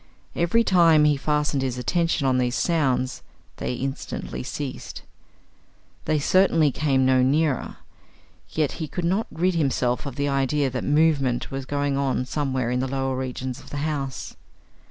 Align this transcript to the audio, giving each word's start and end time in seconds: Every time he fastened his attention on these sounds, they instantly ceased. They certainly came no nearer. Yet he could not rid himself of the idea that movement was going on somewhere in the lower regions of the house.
Every 0.35 0.63
time 0.63 1.05
he 1.05 1.15
fastened 1.15 1.61
his 1.61 1.77
attention 1.77 2.25
on 2.25 2.39
these 2.39 2.55
sounds, 2.55 3.21
they 3.57 3.75
instantly 3.75 4.41
ceased. 4.41 5.03
They 6.05 6.17
certainly 6.17 6.71
came 6.71 7.05
no 7.05 7.21
nearer. 7.21 7.77
Yet 8.49 8.71
he 8.81 8.87
could 8.87 9.05
not 9.05 9.27
rid 9.31 9.53
himself 9.53 10.07
of 10.07 10.15
the 10.15 10.27
idea 10.27 10.71
that 10.71 10.83
movement 10.83 11.51
was 11.51 11.67
going 11.67 11.97
on 11.97 12.25
somewhere 12.25 12.71
in 12.71 12.79
the 12.79 12.87
lower 12.87 13.15
regions 13.15 13.59
of 13.59 13.69
the 13.69 13.77
house. 13.85 14.35